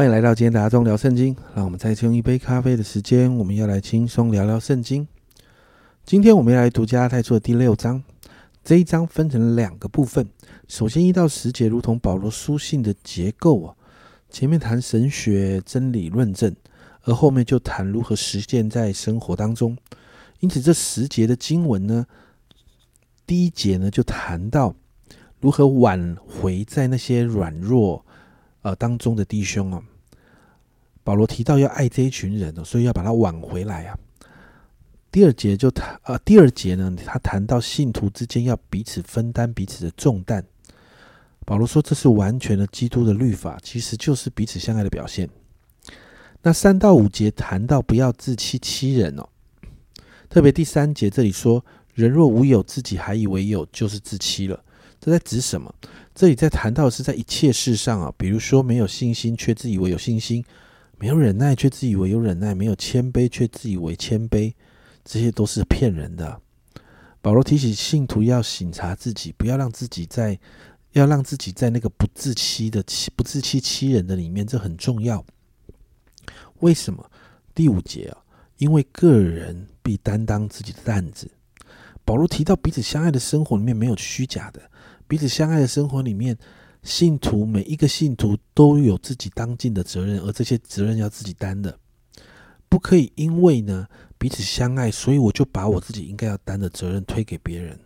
[0.00, 1.36] 欢迎来到今天大家中聊圣经。
[1.54, 5.06] 让我们再次用一杯咖啡的时间，我们要来轻松聊聊圣经。
[6.06, 8.02] 今天我们要来读加太书的第六章。
[8.64, 10.26] 这一章分成两个部分。
[10.68, 13.76] 首先一到十节，如同保罗书信的结构啊，
[14.30, 16.56] 前面谈神学真理论证，
[17.02, 19.76] 而后面就谈如何实践在生活当中。
[20.38, 22.06] 因此，这十节的经文呢，
[23.26, 24.74] 第一节呢就谈到
[25.40, 28.02] 如何挽回在那些软弱
[28.62, 29.82] 呃当中的弟兄啊。
[31.02, 33.98] 保罗提到要爱这一群人哦，所以要把他挽回来啊。
[35.10, 40.44] 第二节就谈呃，第二节呢，他谈到信徒之间要彼此分担彼此的重担。
[41.44, 45.28] 保罗说这是完全的基督的律法，其实就是彼此相爱的表现。
[46.42, 49.28] 那三到五节谈到不要自欺欺人哦，
[50.28, 51.64] 特别第三节这里说，
[51.94, 54.62] 人若无有自己还以为有，就是自欺了。
[55.00, 55.74] 这在指什么？
[56.14, 60.44] 这里在谈到的是在一切事上啊，比如说没有信心却自以为有信心。
[61.00, 64.52] 没有忍耐，却自以为有忍耐；没有谦卑，却自以为谦卑，
[65.02, 66.42] 这些都是骗人的。
[67.22, 70.38] 保罗提醒信徒要省察自己，不要让自己在，
[70.92, 75.24] 要让自己在那个不自欺的欺、不自欺欺人的里面，这很重要。
[76.58, 77.10] 为什么？
[77.54, 78.18] 第五节啊，
[78.58, 81.30] 因为个人必担当自己的担子。
[82.04, 84.60] 保罗提到彼此相爱的生活里面没有虚假的，
[85.08, 86.36] 彼此相爱的生活里面。
[86.82, 91.78] 信徒每一个信徒都有自己当尽的责任，而这些责任要自己担的，
[92.70, 93.86] 不可以因为呢
[94.16, 97.78] 彼此相爱，所以我就把我自己应该要担的责任推给别人，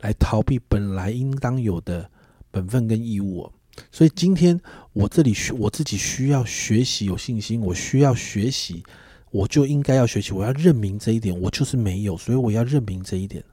[0.00, 2.10] 来逃避本来应当有的
[2.50, 3.48] 本分跟义务。
[3.92, 4.60] 所以今天
[4.92, 8.82] 我这里需我自己需要学习有信心，我需要学习，
[9.30, 13.44] 我就应该要学习，我要认明这一点，我就是没有，所以我要认明这一点。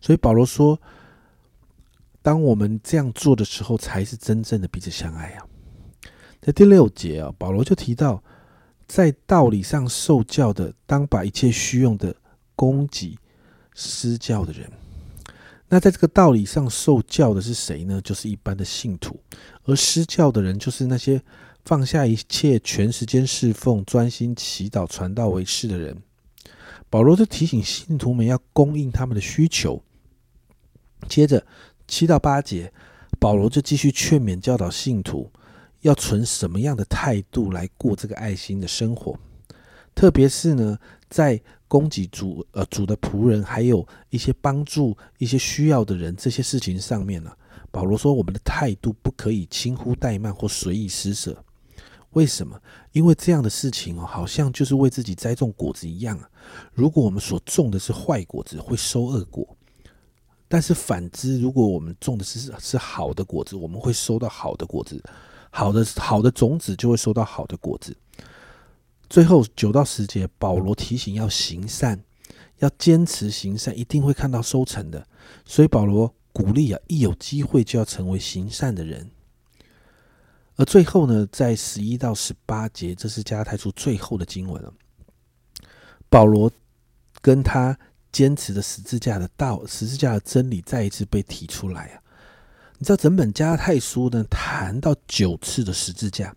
[0.00, 0.80] 所以保罗说。
[2.24, 5.44] 当我们这样做的时候，才是真正的彼此相爱啊！
[6.40, 8.24] 在第六节啊，保罗就提到，
[8.86, 12.16] 在道理上受教的，当把一切虚用的
[12.56, 13.18] 供给
[13.74, 14.66] 施教的人。
[15.68, 18.00] 那在这个道理上受教的是谁呢？
[18.00, 19.20] 就是一般的信徒，
[19.64, 21.20] 而施教的人就是那些
[21.66, 25.94] 放下一切、全时间侍奉、专心祈祷、传道为事的人。
[26.88, 29.82] 保罗就提醒信徒们要供应他们的需求，
[31.06, 31.44] 接着。
[31.86, 32.72] 七到八节，
[33.18, 35.30] 保罗就继续劝勉教导信徒，
[35.80, 39.18] 要存什么样的态度来过这个爱心的生活。
[39.94, 40.78] 特别是呢，
[41.08, 47.30] 在供给主呃主的仆人，还有一些帮助一些需要的人这些事情上面呢，
[47.70, 51.44] 保罗说我们的态度不可以轻忽怠慢或随意施舍。
[52.10, 52.60] 为什么？
[52.92, 56.28] 因为这样的事情哦，好像就是为自己栽种果子一样啊。
[56.72, 59.56] 如果我们所种的是坏果子，会收恶果。
[60.54, 65.02] 但是反之，如果我们种的是是好的果子，我们会收到好的果子，
[65.50, 67.96] 好的好的种子就会收到好的果子。
[69.10, 72.04] 最后九到十节，保罗提醒要行善，
[72.58, 75.04] 要坚持行善，一定会看到收成的。
[75.44, 79.10] 所以保罗鼓励啊，一有机会就要成为行善的人。
[80.54, 84.72] 而最后呢，在十一到十八节，这是加太书最后的经文了。
[86.08, 86.48] 保罗
[87.20, 87.76] 跟他。
[88.14, 92.00] 坚持的十字架的道，十字架的真理再一次被提出来啊！
[92.78, 96.32] 你知道整本加太书呢，谈到九次的十字架，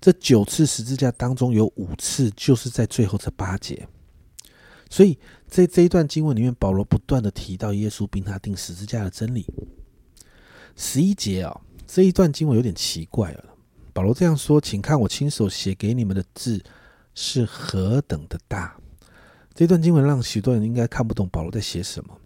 [0.00, 3.88] 这九次十字架当中有五次就是在最后这八节，
[4.90, 5.18] 所以
[5.48, 9.46] 在这一段经文里面，保罗不断的提到耶稣并他定十字架的真理。
[10.76, 13.44] 十一节啊，这一段经文有点奇怪了。
[13.94, 16.62] 保罗这样说：“请看我亲手写给你们的字
[17.14, 18.76] 是何等的大。”
[19.54, 22.18] 这段经文让许多人应该看不懂保罗在写什么。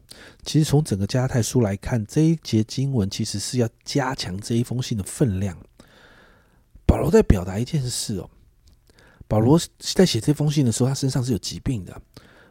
[0.44, 5.56] 其实从整个加泰书来看，这一节经文其实是要加强这一封信的分量。
[6.86, 8.30] 保罗在表达一件事哦。
[9.28, 12.00] 保罗在写这封信的时候，他身上是有疾病的。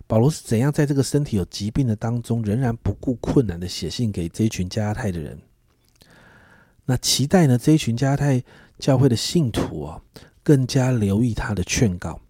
[0.06, 5.38] 保罗是怎样在这个身体有疾病的当中，仍然不顾困难的写信给这一群加泰的人？
[6.86, 7.58] 那期待呢？
[7.58, 8.42] 这一群加泰
[8.78, 10.02] 教会的信徒啊，
[10.44, 12.22] 更加留意他的劝告。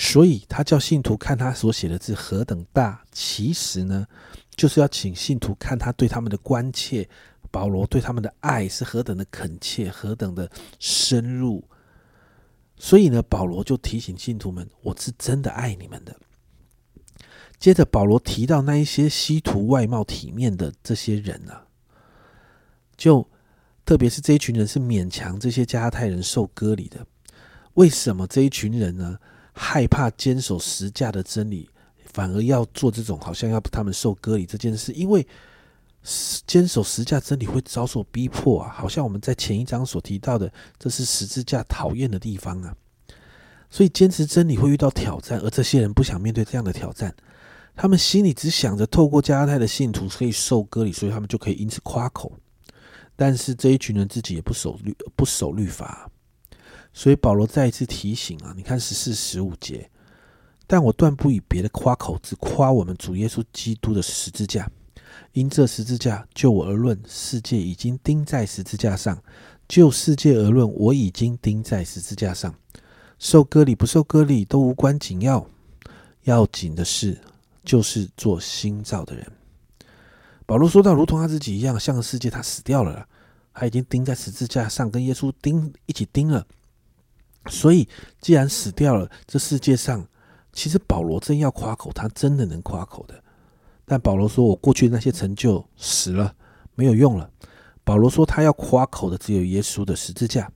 [0.00, 4.06] 所以他叫信徒看他所写的字何等大，其实呢，
[4.54, 7.08] 就是要请信徒看他对他们的关切，
[7.50, 10.48] 保罗对他们的爱是何等的恳切，何等的
[10.78, 11.64] 深入。
[12.76, 16.14] 所以呢，保罗就提醒信徒们：“我是真的爱你们的。”
[17.58, 21.52] 接着，保罗提到那一些西图外貌体面的这些人呢，
[22.96, 23.28] 就
[23.84, 27.04] 特别是这一群人是勉强这些加太人受割礼的。
[27.74, 29.18] 为什么这一群人呢？
[29.58, 31.68] 害怕坚守实价的真理，
[32.12, 35.26] 反而要做这种好像要他们受割礼这件事，因为
[36.46, 42.74] 坚守十架真理会遭受逼迫啊，好像我们在前一章所提到的，这是十字架讨厌的地方啊。
[43.68, 47.14] 所以坚持真理会遇到挑战，而这些人不想面对这样的挑战，
[47.74, 52.32] 他们心里只想着透过加拉太的信徒可以受割礼，所以他们就可以因此夸口。
[53.14, 56.08] 但是这一群人自己也不守律，不守律法，
[56.92, 59.88] 所以保罗再一次提醒啊，你看十四、十五节，
[60.66, 64.70] 但我断不以别的夸口，只夸我们主耶稣基督的十字架。
[65.32, 69.14] 因这十字架，就我而论，世界已经钉在十字架上；
[69.68, 72.54] 就世界而论，我已经钉在十字架上。
[73.18, 75.46] 受割礼不受割礼都无关紧要，
[76.22, 77.18] 要紧的是，
[77.64, 79.26] 就是做新造的人。
[80.46, 83.06] 保罗说到，如同他自己一样，像个世界，他死掉了，
[83.52, 86.46] 他已经钉在十字架上，跟耶稣钉一起钉了。
[87.48, 87.88] 所以，
[88.20, 90.06] 既然死掉了，这世界上，
[90.52, 93.22] 其实保罗真要夸口，他真的能夸口的。
[93.84, 96.34] 但保罗说：“我过去那些成就死了，
[96.74, 97.30] 没有用了。”
[97.84, 100.52] 保罗说：“他要夸口的只有耶稣的十字架，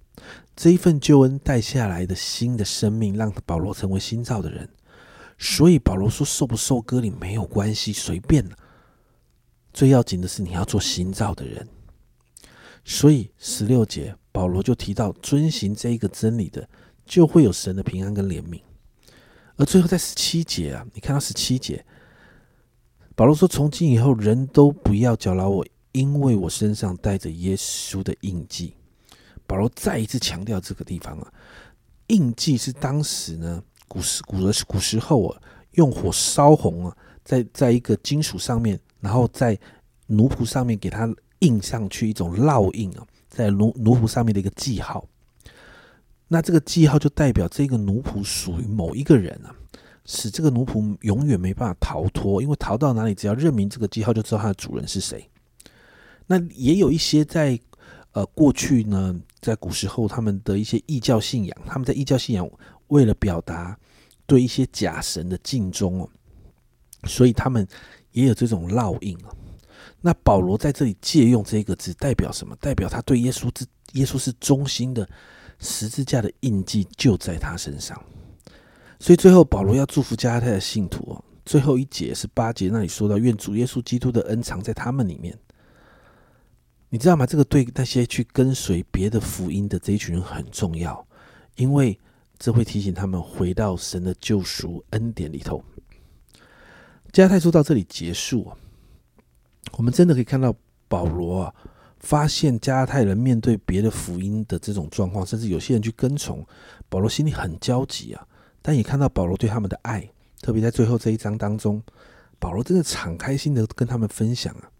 [0.54, 4.68] 这一份救恩带下来的新的生命，让保罗成为新造的人。
[5.38, 8.46] 所以保罗说：受不受割礼没有关系，随便
[9.72, 11.66] 最要紧的是你要做新造的人。
[12.84, 16.68] 所以十六节保罗就提到，遵行这一个真理的，
[17.04, 18.60] 就会有神的平安跟怜悯。
[19.56, 21.84] 而最后在十七节啊，你看到十七节。”
[23.14, 28.75] 保罗说：“从今以后，人都不要搅扰我，因为我身上带着耶稣的印记。”
[29.46, 31.32] 保罗再一次强调这个地方啊，
[32.06, 39.58] 印记是当时呢古时古的古时候啊，用火烧红啊，在在一个金属上面，然后在
[40.06, 41.06] 奴仆上面给它
[41.40, 45.06] 印上去一种烙印啊，在奴奴仆上面的一个记号。
[46.32, 49.55] 那这个记号就代表这个奴仆属于某一个人啊。
[50.05, 55.29] 使这个奴仆永远没办法逃脱，因为逃到哪里，只要认明这个记号，就知道他的主人是谁。
[56.26, 57.61] 那也有一些在
[58.11, 62.50] 呃过去呢，在古时候他们的一些异教信仰，他们在异教信仰
[62.88, 63.78] 为了表达
[64.26, 66.08] 对一些假神的敬忠哦，
[67.05, 67.64] 所以他们
[68.11, 69.31] 也有这种烙印啊。
[70.00, 72.56] 那保罗在这里借用这个字，代表什么？
[72.56, 75.08] 代表他对耶稣之耶稣是忠心的，
[75.62, 77.99] 十字架的印记就在他身上。
[79.00, 81.25] 所以最后，保罗要祝福加拉太的信徒哦。
[81.44, 85.37] 最后一节是八节那里说到，愿主耶稣基督的恩藏在他们里面。
[86.88, 87.25] 你知道吗？
[87.25, 91.05] 这个对那些去跟随别的福音的这一群人很重要，
[91.56, 91.99] 因为
[92.38, 95.64] 这会提醒他们回到神的救赎恩典里头。
[97.12, 98.53] 加拉太书到这里结束，
[99.79, 100.55] 我们真的可以看到
[100.87, 101.53] 保罗，
[102.02, 106.44] 发现加拉太人面对别的福音的这种状况，甚至有些人去跟从
[106.88, 108.26] 保罗，心里很焦急啊。
[108.60, 110.08] 但也看到保罗对他们的爱，
[110.40, 111.82] 特别在最后这一章当中，
[112.38, 114.70] 保罗真的敞开心的跟他们分享啊！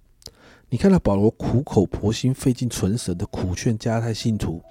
[0.69, 4.63] 你看到保罗苦口婆心、费尽唇舌的苦劝加太信徒，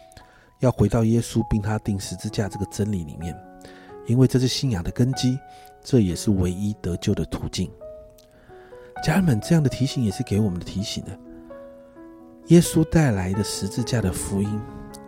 [0.59, 3.37] 要回到耶稣并他钉十字架这个真理里面，
[4.07, 5.37] 因为这是信仰的根基，
[5.83, 7.69] 这也是唯一得救的途径。
[9.03, 11.11] 家人们，这样的提醒也是给我们的提醒呢。
[12.51, 14.61] 耶稣带来的十字架的福音，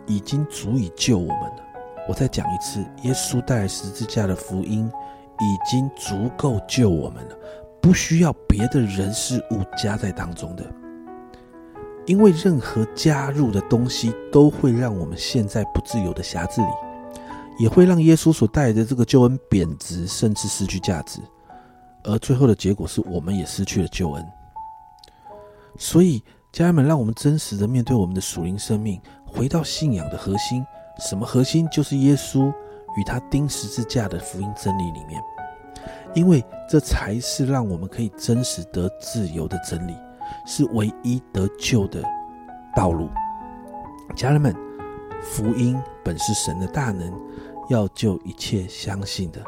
[0.06, 1.62] 已经足以救我们了。
[2.08, 4.90] 我再讲一次，耶稣带来十字架的福音
[5.38, 7.36] 已经足够救我们了，
[7.82, 10.64] 不需要别的人事物加在当中的。
[12.06, 16.68] 因为任何加入的东西都会让我们陷在不自由的匣子里，
[17.58, 21.20] 也会让耶稣所带来的这个救恩贬值，甚至失去价值。
[22.04, 24.26] 而最后的结果是我们也失去了救恩。
[25.76, 26.22] 所以，
[26.54, 30.64] 家人们，让我们真实的面对我们的属灵生命，回到信仰的核心。
[31.00, 31.68] 什么核心？
[31.68, 32.48] 就是耶稣
[32.96, 35.20] 与他钉十字架的福音真理里面，
[36.14, 39.96] 因为这才是让我们可以真实得自由的真理，
[40.46, 42.00] 是唯一得救的
[42.76, 43.08] 道路。
[44.14, 44.54] 家人们，
[45.24, 47.12] 福音本是神的大能，
[47.68, 49.40] 要救一切相信的。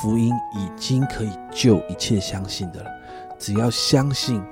[0.00, 2.90] 福音已经可以救一切相信的了，
[3.38, 4.42] 只要相信，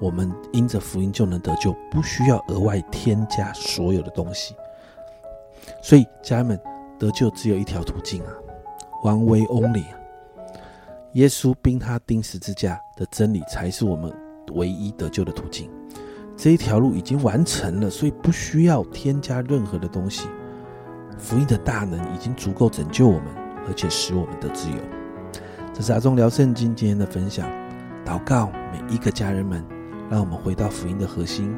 [0.00, 4.54] 我们因着福音就能得救，不需要额外添加所有的东西。
[5.82, 6.60] 所以，家人们
[6.98, 8.32] 得救只有一条途径啊
[9.02, 9.84] ，One way only。
[11.12, 14.12] 耶稣并他钉十字架的真理才是我们
[14.52, 15.70] 唯一得救的途径。
[16.36, 20.28] 这一条路已经完成了，所以不需要添加任何的东西。
[21.18, 23.26] 福音的大能已经足够拯救我们，
[23.66, 24.76] 而且使我们得自由。
[25.74, 27.48] 这是阿忠聊圣经今天的分享。
[28.04, 29.64] 祷告每一个家人们，
[30.10, 31.54] 让我们回到福音的核心，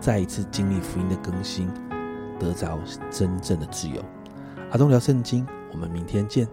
[0.00, 1.68] 再一次经历福音的更新。
[2.38, 2.78] 得着
[3.10, 4.00] 真正的自由。
[4.70, 6.46] 阿东聊圣经，我们明天见。